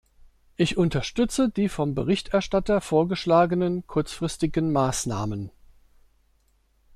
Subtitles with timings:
[0.55, 5.51] Ich unterstütze die vom Berichterstatter vorgeschlagenen kurzfristigen Maßnahmen.